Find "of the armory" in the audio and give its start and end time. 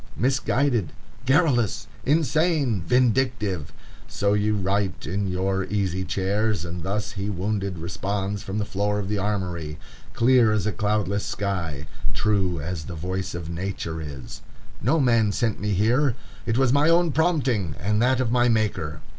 8.97-9.77